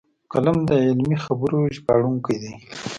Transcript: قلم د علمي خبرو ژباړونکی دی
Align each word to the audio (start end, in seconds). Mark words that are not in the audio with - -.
قلم 0.31 0.57
د 0.69 0.71
علمي 0.85 1.17
خبرو 1.25 1.59
ژباړونکی 1.75 2.35
دی 2.41 2.53